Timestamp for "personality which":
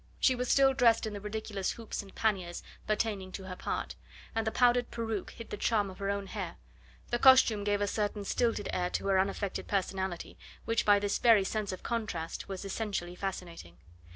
9.67-10.87